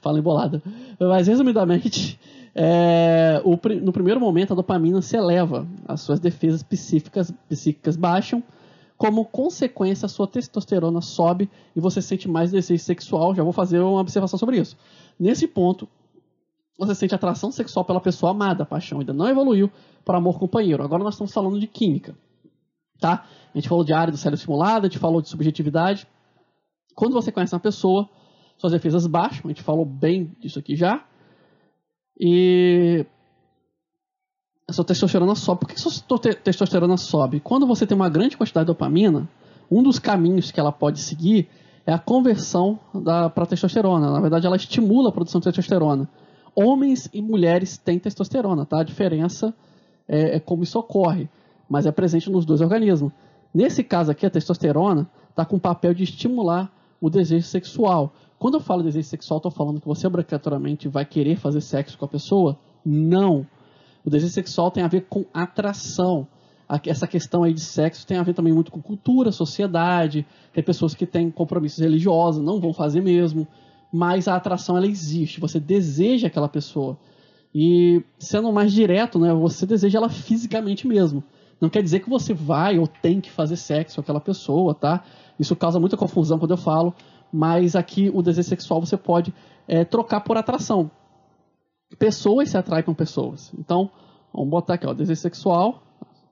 [0.02, 0.62] fala embolada.
[1.00, 2.20] Mas, resumidamente,
[2.56, 8.44] é, o, no primeiro momento, a dopamina se eleva, as suas defesas psíquicas, psíquicas baixam,
[8.96, 13.34] como consequência, a sua testosterona sobe e você sente mais desejo sexual.
[13.34, 14.78] Já vou fazer uma observação sobre isso.
[15.20, 15.90] Nesse ponto,
[16.78, 19.70] você sente atração sexual pela pessoa amada, a paixão ainda não evoluiu
[20.06, 20.84] para amor companheiro.
[20.84, 22.16] Agora nós estamos falando de química.
[23.04, 23.26] Tá?
[23.54, 26.08] A gente falou de área do cérebro estimulada, a gente falou de subjetividade.
[26.96, 28.08] Quando você conhece uma pessoa,
[28.58, 31.04] suas defesas baixam, a gente falou bem disso aqui já.
[32.18, 33.06] E
[34.66, 35.60] a sua testosterona sobe.
[35.60, 37.42] Por que a sua testosterona sobe?
[37.42, 39.28] Quando você tem uma grande quantidade de dopamina,
[39.70, 41.50] um dos caminhos que ela pode seguir
[41.86, 42.80] é a conversão
[43.36, 44.12] para testosterona.
[44.12, 46.08] Na verdade, ela estimula a produção de testosterona.
[46.56, 48.80] Homens e mulheres têm testosterona, tá?
[48.80, 49.54] A diferença
[50.08, 51.28] é, é como isso ocorre
[51.74, 53.12] mas é presente nos dois organismos.
[53.52, 58.14] Nesse caso aqui, a testosterona está com o papel de estimular o desejo sexual.
[58.38, 62.06] Quando eu falo desejo sexual, estou falando que você obrigatoriamente vai querer fazer sexo com
[62.06, 62.60] a pessoa?
[62.86, 63.44] Não.
[64.06, 66.28] O desejo sexual tem a ver com atração.
[66.86, 70.28] Essa questão aí de sexo tem a ver também muito com cultura, sociedade.
[70.54, 73.48] Tem pessoas que têm compromissos religiosos, não vão fazer mesmo.
[73.92, 75.40] Mas a atração ela existe.
[75.40, 77.00] Você deseja aquela pessoa.
[77.54, 81.24] E sendo mais direto, né, você deseja ela fisicamente mesmo.
[81.62, 85.04] Não quer dizer que você vai ou tem que fazer sexo com aquela pessoa, tá?
[85.40, 86.94] Isso causa muita confusão quando eu falo,
[87.32, 89.34] mas aqui o desejo sexual você pode
[89.68, 90.92] é, trocar por atração.
[91.98, 93.54] Pessoas se atraem com pessoas.
[93.58, 93.90] Então,
[94.34, 95.82] vamos botar aqui, ó, desejo sexual,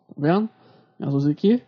[0.07, 0.49] tá vendo?
[0.99, 1.63] Azul aqui.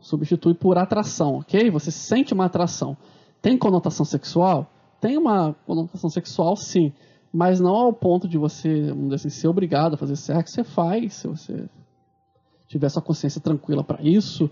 [0.00, 1.70] Substitui por atração, ok?
[1.70, 2.96] Você sente uma atração.
[3.40, 4.68] Tem conotação sexual?
[5.00, 6.92] Tem uma conotação sexual, sim.
[7.32, 10.54] Mas não ao ponto de você, assim, ser obrigado a fazer sexo.
[10.54, 11.64] Você faz, se você
[12.68, 14.50] tiver sua consciência tranquila para isso.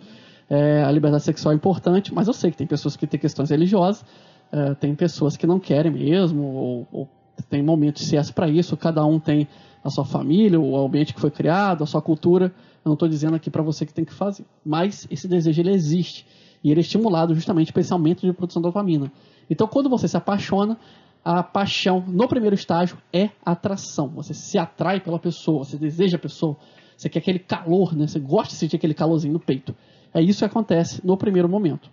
[0.48, 3.50] É, a liberdade sexual é importante, mas eu sei que tem pessoas que têm questões
[3.50, 4.04] religiosas,
[4.50, 7.08] é, tem pessoas que não querem mesmo, ou, ou
[7.48, 9.46] tem momentos certos para isso, cada um tem
[9.82, 12.46] a sua família, o ambiente que foi criado, a sua cultura.
[12.84, 15.70] Eu não estou dizendo aqui para você que tem que fazer, mas esse desejo ele
[15.70, 16.26] existe.
[16.62, 19.10] E ele é estimulado justamente por esse aumento de produção de dopamina.
[19.48, 20.76] Então, quando você se apaixona,
[21.24, 24.08] a paixão no primeiro estágio é atração.
[24.08, 26.56] Você se atrai pela pessoa, você deseja a pessoa,
[26.96, 28.06] você quer aquele calor, né?
[28.06, 29.74] você gosta de sentir aquele calorzinho no peito.
[30.12, 31.90] É isso que acontece no primeiro momento.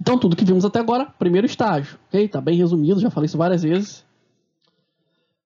[0.00, 1.98] Então, tudo que vimos até agora, primeiro estágio.
[2.08, 2.24] Ok?
[2.24, 4.04] Está bem resumido, já falei isso várias vezes.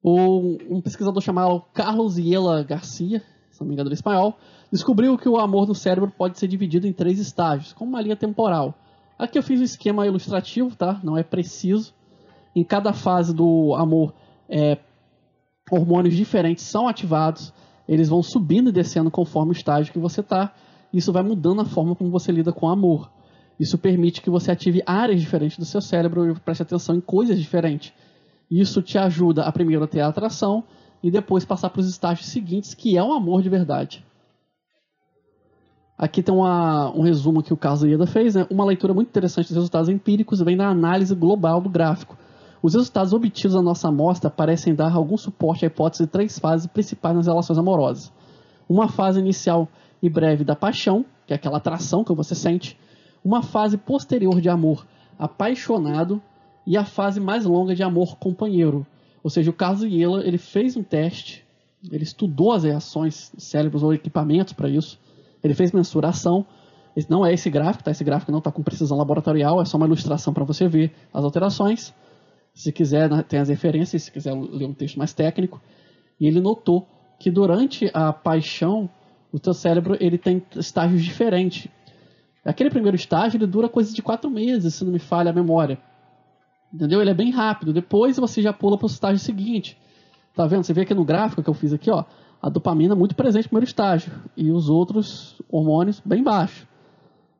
[0.04, 3.22] um pesquisador chamado Carlos Iela Garcia,
[3.62, 4.36] não me engano, em espanhol,
[4.70, 8.16] descobriu que o amor no cérebro pode ser dividido em três estágios, como uma linha
[8.16, 8.74] temporal.
[9.18, 11.00] Aqui eu fiz um esquema ilustrativo, tá?
[11.02, 11.94] Não é preciso.
[12.54, 14.14] Em cada fase do amor,
[14.48, 14.78] é,
[15.70, 17.52] hormônios diferentes são ativados.
[17.88, 20.52] Eles vão subindo e descendo conforme o estágio que você está.
[20.92, 23.10] Isso vai mudando a forma como você lida com o amor.
[23.58, 27.38] Isso permite que você ative áreas diferentes do seu cérebro e preste atenção em coisas
[27.38, 27.92] diferentes.
[28.50, 30.64] Isso te ajuda a primeiro a ter a atração
[31.02, 34.04] e depois passar para os estágios seguintes, que é o amor de verdade.
[35.98, 38.46] Aqui tem uma, um resumo que o Carlos Ieda fez, né?
[38.50, 42.16] uma leitura muito interessante dos resultados empíricos vem da análise global do gráfico.
[42.62, 46.66] Os resultados obtidos da nossa amostra parecem dar algum suporte à hipótese de três fases
[46.66, 48.12] principais nas relações amorosas.
[48.68, 49.68] Uma fase inicial
[50.02, 52.78] e breve da paixão, que é aquela atração que você sente.
[53.24, 54.86] Uma fase posterior de amor
[55.18, 56.20] apaixonado
[56.66, 58.86] e a fase mais longa de amor companheiro.
[59.22, 61.44] Ou seja, o Iela, ele fez um teste,
[61.90, 64.98] ele estudou as reações cérebros ou equipamentos para isso,
[65.42, 66.46] ele fez mensuração.
[67.08, 67.90] Não é esse gráfico, tá?
[67.90, 71.24] Esse gráfico não está com precisão laboratorial, é só uma ilustração para você ver as
[71.24, 71.94] alterações.
[72.52, 75.60] Se quiser, né, tem as referências, se quiser ler um texto mais técnico.
[76.20, 76.86] E ele notou
[77.18, 78.90] que durante a paixão,
[79.32, 81.66] o teu cérebro ele tem estágios diferentes.
[82.44, 85.78] Aquele primeiro estágio ele dura coisa de quatro meses, se não me falha a memória.
[86.72, 87.00] Entendeu?
[87.00, 87.72] Ele é bem rápido.
[87.72, 89.78] Depois você já pula para o estágio seguinte.
[90.34, 90.64] Tá vendo?
[90.64, 92.04] Você vê aqui no gráfico que eu fiz aqui, ó
[92.42, 96.66] a dopamina muito presente no primeiro estágio e os outros hormônios bem baixos.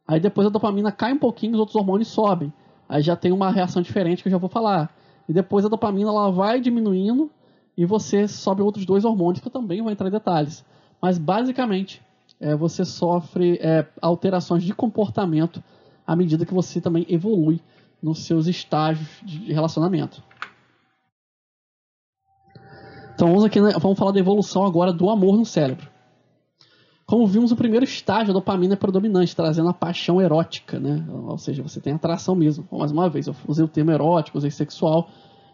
[0.07, 2.53] Aí depois a dopamina cai um pouquinho, os outros hormônios sobem.
[2.89, 4.95] Aí já tem uma reação diferente que eu já vou falar.
[5.29, 7.29] E depois a dopamina ela vai diminuindo
[7.77, 10.65] e você sobe outros dois hormônios que eu também vou entrar em detalhes.
[11.01, 12.01] Mas basicamente
[12.39, 15.63] é, você sofre é, alterações de comportamento
[16.07, 17.61] à medida que você também evolui
[18.03, 20.23] nos seus estágios de relacionamento.
[23.15, 25.93] Então vamos aqui, né, vamos falar da evolução agora do amor no cérebro.
[27.07, 31.05] Como vimos, o primeiro estágio, a dopamina é predominante, trazendo a paixão erótica, né?
[31.11, 32.67] Ou seja, você tem atração mesmo.
[32.73, 35.11] Mais uma vez, eu usei o termo erótico, usei sexual,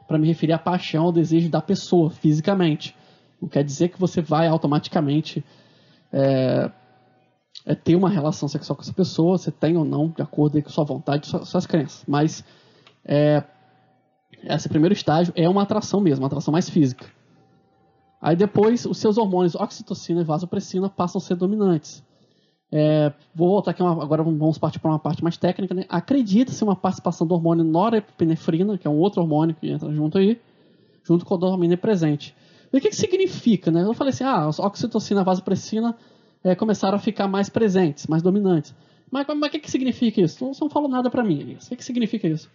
[0.07, 2.95] para me referir à paixão, ao desejo da pessoa, fisicamente.
[3.43, 5.45] Não quer dizer que você vai automaticamente
[6.13, 6.71] é,
[7.69, 10.71] é ter uma relação sexual com essa pessoa, você tem ou não, de acordo com
[10.71, 12.03] sua vontade, suas, suas crenças.
[12.09, 12.43] Mas
[13.05, 13.45] é,
[14.43, 17.05] esse primeiro estágio é uma atração mesmo, uma atração mais física.
[18.23, 22.03] Aí depois os seus hormônios oxitocina e vasopressina passam a ser dominantes.
[22.73, 25.75] É, vou voltar aqui, uma, agora vamos partir para uma parte mais técnica.
[25.75, 25.85] Né?
[25.91, 30.41] Acredita-se uma participação do hormônio norepinefrina, que é um outro hormônio que entra junto aí,
[31.05, 32.35] junto com a dopamina presente.
[32.73, 33.71] E o que, que significa?
[33.71, 33.83] Né?
[33.83, 35.95] Eu falei assim, ah, oxitocina e vasopressina
[36.43, 38.75] é, começaram a ficar mais presentes, mais dominantes.
[39.11, 40.45] Mas o que, que significa isso?
[40.45, 41.55] Não, não falou nada para mim.
[41.55, 42.51] O que, que significa isso?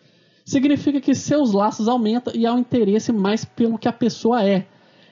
[0.46, 4.68] Significa que seus laços aumentam e há um interesse mais pelo que a pessoa é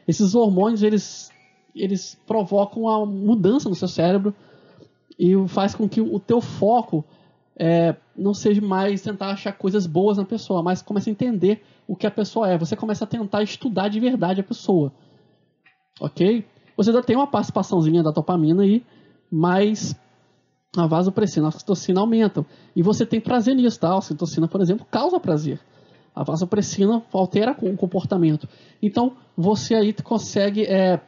[0.08, 1.32] esses hormônios eles,
[1.76, 4.36] eles provocam uma mudança no seu cérebro
[5.18, 7.06] e faz com que o teu foco
[7.56, 11.96] é, não seja mais tentar achar coisas boas na pessoa, mas comece a entender o
[11.96, 12.58] que a pessoa é.
[12.58, 14.92] Você começa a tentar estudar de verdade a pessoa.
[16.00, 16.46] Ok?
[16.82, 18.84] Você ainda tem uma participaçãozinha da dopamina aí,
[19.32, 19.96] mas
[20.76, 22.46] a vasopressina, a oxitocina aumentam.
[22.76, 23.90] E você tem prazer nisso, tá?
[23.90, 25.60] A oxitocina, por exemplo, causa prazer.
[26.16, 28.48] A vasopressina altera o comportamento.
[28.82, 31.00] Então, você aí consegue é,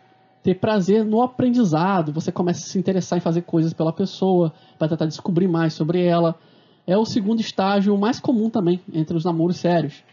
[0.44, 4.88] ter prazer no aprendizado, você começa a se interessar em fazer coisas pela pessoa, vai
[4.88, 6.36] tentar descobrir mais sobre ela.
[6.86, 10.04] É o segundo estágio mais comum também entre os namoros sérios.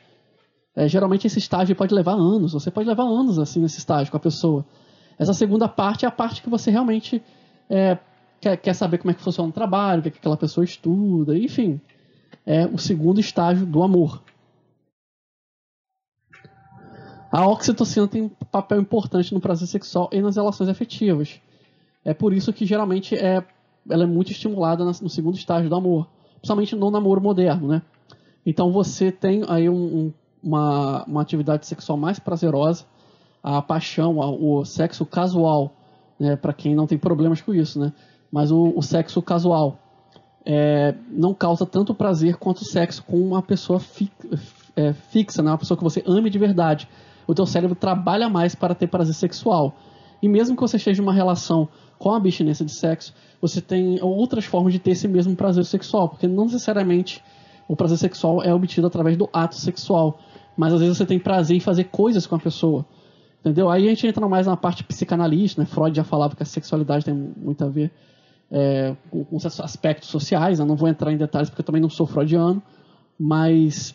[0.74, 4.16] É, geralmente esse estágio pode levar anos, você pode levar anos assim nesse estágio com
[4.16, 4.64] a pessoa.
[5.20, 7.22] Essa segunda parte é a parte que você realmente
[7.68, 7.98] é,
[8.40, 10.64] quer, quer, saber como é que funciona o trabalho, o que, é que aquela pessoa
[10.64, 11.78] estuda, enfim.
[12.46, 14.22] É o segundo estágio do amor.
[17.30, 21.38] A oxitocina tem um papel importante no prazer sexual e nas relações afetivas.
[22.02, 23.44] É por isso que geralmente é,
[23.90, 27.82] ela é muito estimulada no segundo estágio do amor, principalmente no namoro moderno, né?
[28.46, 32.86] Então você tem aí um, um, uma, uma atividade sexual mais prazerosa,
[33.42, 35.72] a paixão, o sexo casual,
[36.18, 36.36] né?
[36.36, 37.92] Para quem não tem problemas com isso, né?
[38.30, 39.78] Mas o, o sexo casual
[40.44, 44.10] é, não causa tanto prazer quanto o sexo com uma pessoa fi,
[44.76, 45.50] é, fixa, né?
[45.50, 46.88] Uma pessoa que você ame de verdade
[47.30, 49.76] o teu cérebro trabalha mais para ter prazer sexual.
[50.20, 54.02] E mesmo que você esteja em uma relação com a abstinência de sexo, você tem
[54.02, 57.22] outras formas de ter esse mesmo prazer sexual, porque não necessariamente
[57.68, 60.18] o prazer sexual é obtido através do ato sexual,
[60.56, 62.84] mas às vezes você tem prazer em fazer coisas com a pessoa.
[63.40, 63.70] Entendeu?
[63.70, 65.66] Aí a gente entra mais na parte psicanalista, né?
[65.66, 67.90] Freud já falava que a sexualidade tem muito a ver
[68.50, 70.58] é, com, com aspectos sociais.
[70.58, 72.62] Eu não vou entrar em detalhes porque eu também não sou freudiano,
[73.18, 73.94] mas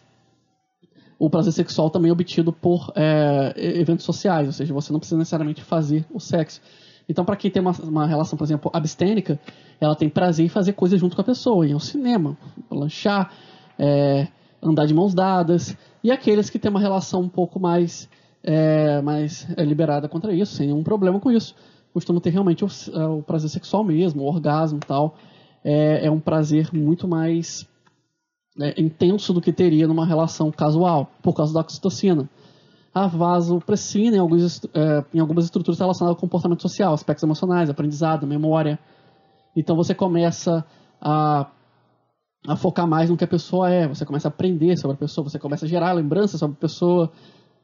[1.17, 5.17] o prazer sexual também é obtido por é, eventos sociais, ou seja, você não precisa
[5.17, 6.61] necessariamente fazer o sexo.
[7.07, 9.39] Então, para quem tem uma, uma, relação, por exemplo, abstênica,
[9.79, 12.35] ela tem prazer em fazer coisas junto com a pessoa, ir ao cinema,
[12.69, 13.31] lanchar,
[13.77, 14.27] é,
[14.61, 15.77] andar de mãos dadas.
[16.03, 18.09] E aqueles que têm uma relação um pouco mais,
[18.45, 21.55] é, mais é, liberada contra isso, sem nenhum problema com isso,
[21.91, 22.67] costumam ter realmente o,
[23.17, 25.15] o prazer sexual mesmo, o orgasmo e tal.
[25.63, 27.67] É, é um prazer muito mais
[28.61, 32.29] é, intenso do que teria numa relação casual, por causa da oxitocina.
[32.93, 38.27] A vasopressina em, alguns, é, em algumas estruturas relacionadas ao comportamento social, aspectos emocionais, aprendizado,
[38.27, 38.79] memória.
[39.55, 40.63] Então você começa
[41.01, 41.49] a,
[42.47, 45.27] a focar mais no que a pessoa é, você começa a aprender sobre a pessoa,
[45.27, 47.11] você começa a gerar lembranças sobre a pessoa,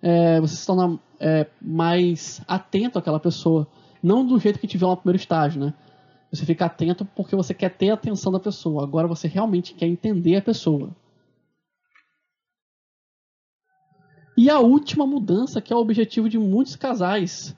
[0.01, 3.67] é, você se torna é, mais atento àquela pessoa.
[4.01, 5.73] Não do jeito que viu no primeiro estágio, né?
[6.31, 8.83] Você fica atento porque você quer ter a atenção da pessoa.
[8.83, 10.89] Agora você realmente quer entender a pessoa.
[14.37, 17.55] E a última mudança, que é o objetivo de muitos casais.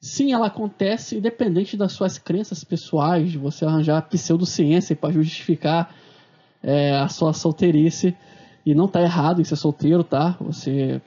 [0.00, 5.94] Sim, ela acontece independente das suas crenças pessoais, de você arranjar pseudociência para justificar
[6.62, 8.16] é, a sua solteirice.
[8.64, 10.36] E não está errado em ser solteiro, tá?
[10.40, 11.00] Você,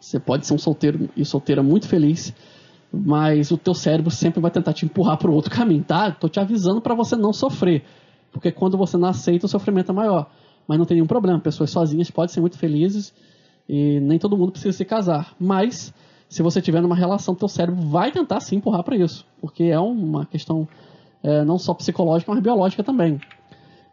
[0.00, 2.34] você pode ser um solteiro e solteira muito feliz
[2.92, 6.10] mas o teu cérebro sempre vai tentar te empurrar para o outro caminho, tá?
[6.10, 7.84] Tô te avisando para você não sofrer,
[8.32, 10.30] porque quando você não aceita o sofrimento é maior.
[10.66, 13.14] Mas não tem nenhum problema, pessoas sozinhas podem ser muito felizes
[13.68, 15.34] e nem todo mundo precisa se casar.
[15.38, 15.92] Mas
[16.28, 19.78] se você tiver numa relação, teu cérebro vai tentar se empurrar para isso, porque é
[19.78, 20.68] uma questão
[21.22, 23.20] é, não só psicológica, mas biológica também.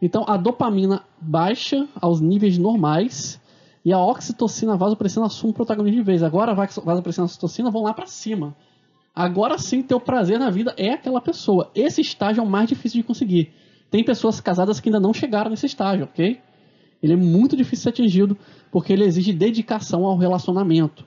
[0.02, 3.42] Então a dopamina baixa aos níveis normais
[3.86, 6.24] e a oxitocina, a vasopressina assume o protagonismo de vez.
[6.24, 8.56] Agora a vasopressina e a oxitocina vão lá para cima.
[9.14, 11.70] Agora sim, teu prazer na vida é aquela pessoa.
[11.76, 13.54] Esse estágio é o mais difícil de conseguir.
[13.92, 16.42] Tem pessoas casadas que ainda não chegaram nesse estágio, ok?
[17.02, 18.38] Ele é muito difícil de ser atingido
[18.72, 21.06] porque ele exige dedicação ao relacionamento.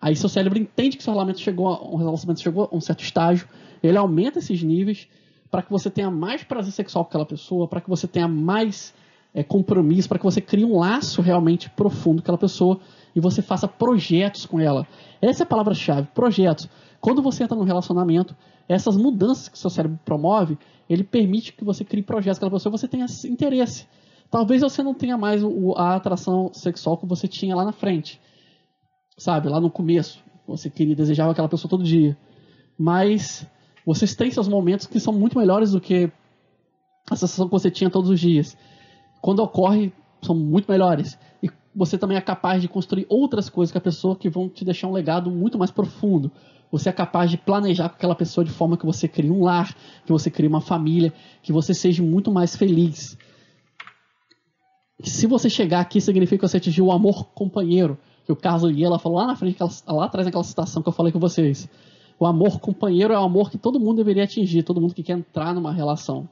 [0.00, 3.02] Aí seu cérebro entende que seu relacionamento chegou a, um relacionamento chegou a um certo
[3.02, 3.48] estágio,
[3.82, 5.08] ele aumenta esses níveis
[5.50, 8.94] para que você tenha mais prazer sexual com aquela pessoa, para que você tenha mais
[9.34, 12.80] é, compromisso, para que você crie um laço realmente profundo com aquela pessoa
[13.14, 14.86] e você faça projetos com ela.
[15.20, 16.68] Essa é a palavra-chave, projetos.
[17.00, 18.36] Quando você entra num relacionamento,
[18.68, 22.76] essas mudanças que seu cérebro promove, ele permite que você crie projetos com aquela pessoa,
[22.76, 23.86] você tenha interesse.
[24.30, 28.20] Talvez você não tenha mais o, a atração sexual que você tinha lá na frente.
[29.18, 30.22] Sabe, lá no começo.
[30.46, 32.16] Você queria, desejava aquela pessoa todo dia.
[32.78, 33.46] Mas
[33.84, 36.10] vocês têm seus momentos que são muito melhores do que
[37.10, 38.56] a sensação que você tinha todos os dias.
[39.22, 41.16] Quando ocorre, são muito melhores.
[41.40, 44.64] E você também é capaz de construir outras coisas com a pessoa que vão te
[44.64, 46.30] deixar um legado muito mais profundo.
[46.72, 49.72] Você é capaz de planejar com aquela pessoa de forma que você crie um lar,
[50.04, 53.16] que você crie uma família, que você seja muito mais feliz.
[55.00, 58.98] Se você chegar aqui, significa que você atingiu o amor companheiro, que o Carlos ela
[58.98, 61.68] falou lá na frente, lá atrás naquela citação que eu falei com vocês.
[62.18, 65.16] O amor companheiro é o amor que todo mundo deveria atingir, todo mundo que quer
[65.18, 66.28] entrar numa relação.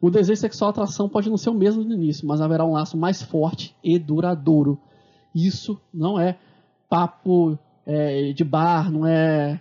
[0.00, 2.96] O desejo sexual atração pode não ser o mesmo no início, mas haverá um laço
[2.96, 4.78] mais forte e duradouro.
[5.34, 6.38] Isso não é
[6.88, 9.60] papo é, de bar, não é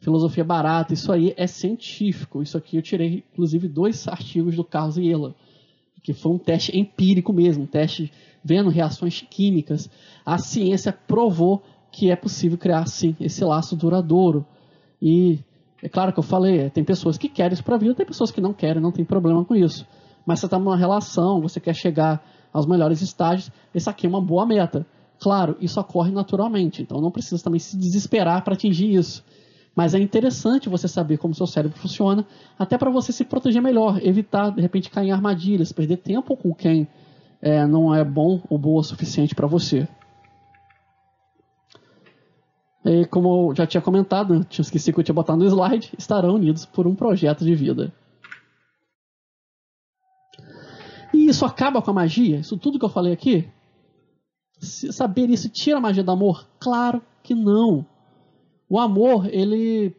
[0.00, 0.94] filosofia barata.
[0.94, 2.42] Isso aí é científico.
[2.42, 5.34] Isso aqui eu tirei, inclusive, dois artigos do Carlos Iela,
[6.02, 8.10] que foi um teste empírico mesmo, um teste
[8.42, 9.90] vendo reações químicas.
[10.24, 14.46] A ciência provou que é possível criar, sim, esse laço duradouro.
[15.00, 15.38] E
[15.84, 18.30] é claro que eu falei, tem pessoas que querem isso para a vida, tem pessoas
[18.30, 19.86] que não querem, não tem problema com isso.
[20.24, 24.20] Mas você está numa relação, você quer chegar aos melhores estágios, esse aqui é uma
[24.20, 24.86] boa meta.
[25.20, 29.22] Claro, isso ocorre naturalmente, então não precisa também se desesperar para atingir isso.
[29.76, 32.26] Mas é interessante você saber como seu cérebro funciona,
[32.58, 36.54] até para você se proteger melhor, evitar de repente cair em armadilhas, perder tempo com
[36.54, 36.88] quem
[37.42, 39.86] é, não é bom ou boa o suficiente para você.
[42.84, 46.34] E como eu já tinha comentado, tinha esqueci que eu tinha botado no slide, estarão
[46.34, 47.92] unidos por um projeto de vida.
[51.12, 52.38] E isso acaba com a magia?
[52.40, 53.48] Isso tudo que eu falei aqui?
[54.64, 56.46] saber isso tira a magia do amor?
[56.58, 57.84] Claro que não.
[58.68, 59.94] O amor, ele,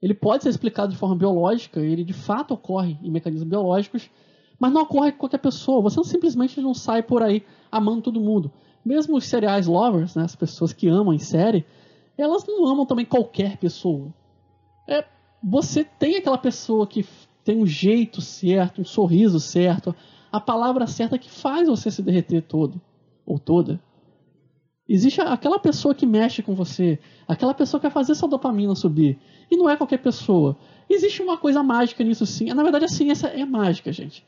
[0.00, 4.10] ele pode ser explicado de forma biológica, ele de fato ocorre em mecanismos biológicos,
[4.58, 5.82] mas não ocorre com qualquer pessoa.
[5.82, 8.50] Você não, simplesmente não sai por aí amando todo mundo.
[8.84, 11.64] Mesmo os seriais lovers, né, as pessoas que amam em série,
[12.20, 14.12] elas não amam também qualquer pessoa.
[14.88, 15.04] É,
[15.42, 17.04] você tem aquela pessoa que
[17.44, 19.94] tem um jeito certo, um sorriso certo,
[20.30, 22.80] a palavra certa que faz você se derreter todo
[23.24, 23.80] ou toda.
[24.88, 29.18] Existe aquela pessoa que mexe com você, aquela pessoa que vai fazer sua dopamina subir.
[29.48, 30.56] E não é qualquer pessoa.
[30.88, 32.46] Existe uma coisa mágica nisso sim.
[32.46, 34.26] Na verdade, a ciência é mágica, gente.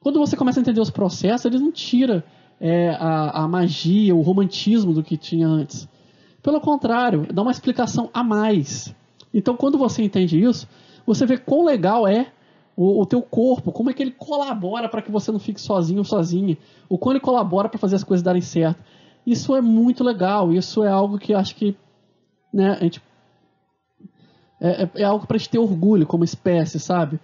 [0.00, 2.22] Quando você começa a entender os processos, eles não tiram
[2.60, 5.88] é, a, a magia, o romantismo do que tinha antes.
[6.42, 8.94] Pelo contrário, dá uma explicação a mais.
[9.32, 10.66] Então, quando você entende isso,
[11.06, 12.32] você vê quão legal é
[12.76, 15.98] o, o teu corpo, como é que ele colabora para que você não fique sozinho
[15.98, 16.56] ou sozinha,
[16.88, 18.82] o quão ele colabora para fazer as coisas darem certo.
[19.26, 21.76] Isso é muito legal, isso é algo que acho que
[22.52, 23.02] né, a gente,
[24.60, 27.20] é, é, é algo para a gente ter orgulho como espécie, sabe?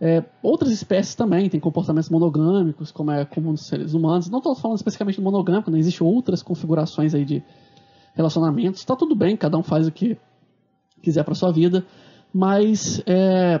[0.00, 4.30] É, outras espécies também têm comportamentos monogâmicos, como é comum nos seres humanos.
[4.30, 5.78] Não estou falando especificamente do monogâmico, né?
[5.78, 7.42] existem outras configurações aí de
[8.14, 8.80] relacionamentos.
[8.80, 10.16] Está tudo bem, cada um faz o que
[11.02, 11.84] quiser para sua vida,
[12.32, 13.60] mas é,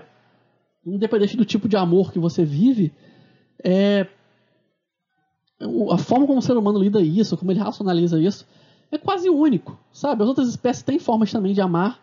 [0.84, 2.92] independente do tipo de amor que você vive,
[3.62, 4.06] é,
[5.90, 8.46] a forma como o ser humano lida isso, como ele racionaliza isso,
[8.90, 10.22] é quase único, sabe?
[10.22, 12.00] As outras espécies têm formas também de amar,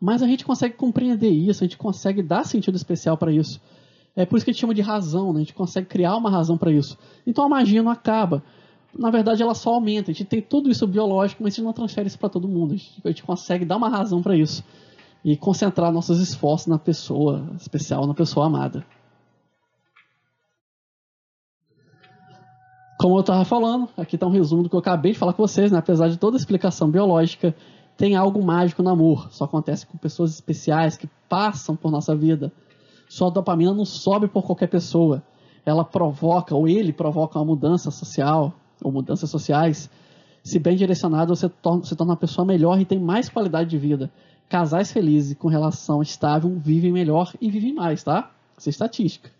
[0.00, 3.60] mas a gente consegue compreender isso, a gente consegue dar sentido especial para isso.
[4.14, 5.40] É por isso que a gente chama de razão, né?
[5.40, 6.98] a gente consegue criar uma razão para isso.
[7.26, 8.42] Então a magia não acaba.
[8.98, 10.10] Na verdade, ela só aumenta.
[10.10, 12.74] A gente tem tudo isso biológico, mas a gente não transfere isso para todo mundo.
[12.74, 14.64] A gente, a gente consegue dar uma razão para isso
[15.24, 18.86] e concentrar nossos esforços na pessoa especial, na pessoa amada.
[22.98, 25.42] Como eu estava falando, aqui está um resumo do que eu acabei de falar com
[25.42, 25.78] vocês, né?
[25.78, 27.54] apesar de toda a explicação biológica,
[27.96, 29.28] tem algo mágico no amor.
[29.32, 32.52] Só acontece com pessoas especiais que passam por nossa vida.
[33.08, 35.22] Sua dopamina não sobe por qualquer pessoa.
[35.64, 38.54] Ela provoca, ou ele provoca uma mudança social,
[38.86, 39.90] ou mudanças sociais.
[40.42, 43.78] Se bem direcionado, você torna, se torna uma pessoa melhor e tem mais qualidade de
[43.78, 44.10] vida.
[44.48, 48.30] Casais felizes com relação estável vivem melhor e vivem mais, tá?
[48.56, 49.30] Isso é estatística.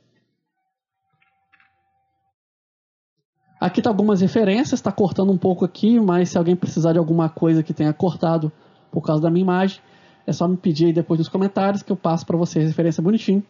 [3.60, 7.28] Aqui tá algumas referências, está cortando um pouco aqui, mas se alguém precisar de alguma
[7.28, 8.52] coisa que tenha cortado
[8.90, 9.80] por causa da minha imagem,
[10.26, 13.02] é só me pedir aí depois nos comentários que eu passo para vocês a referência
[13.02, 13.42] bonitinho.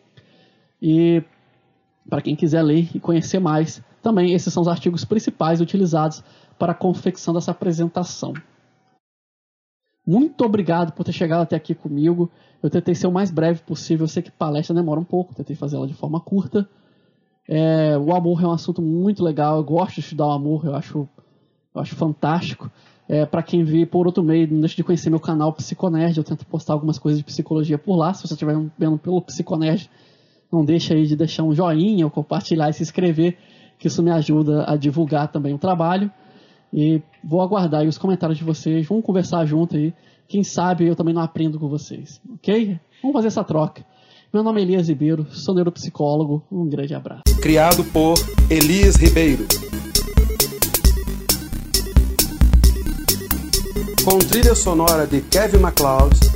[0.80, 1.24] E
[2.08, 6.22] para quem quiser ler e conhecer mais, também esses são os artigos principais utilizados
[6.58, 8.32] para a confecção dessa apresentação.
[10.06, 12.30] Muito obrigado por ter chegado até aqui comigo.
[12.62, 14.04] Eu tentei ser o mais breve possível.
[14.04, 16.68] Eu sei que palestra demora um pouco, tentei fazer ela de forma curta.
[17.48, 19.56] É, o amor é um assunto muito legal.
[19.56, 21.08] Eu gosto de estudar o amor, eu acho,
[21.74, 22.70] eu acho fantástico.
[23.08, 26.16] É, para quem vê por outro meio, não deixe de conhecer meu canal Psiconerd.
[26.16, 28.14] Eu tento postar algumas coisas de psicologia por lá.
[28.14, 29.90] Se você estiver vendo pelo Psiconerd,
[30.52, 33.36] não deixe aí de deixar um joinha, compartilhar e se inscrever,
[33.78, 36.10] que isso me ajuda a divulgar também o trabalho.
[36.72, 38.86] E vou aguardar os comentários de vocês.
[38.86, 39.94] Vamos conversar junto aí.
[40.28, 42.78] Quem sabe eu também não aprendo com vocês, ok?
[43.00, 43.84] Vamos fazer essa troca.
[44.32, 46.42] Meu nome é Elias Ribeiro, sou neuropsicólogo.
[46.50, 47.22] Um grande abraço.
[47.40, 48.14] Criado por
[48.50, 49.46] Elias Ribeiro.
[54.04, 56.35] Com trilha sonora de Kevin MacLeod.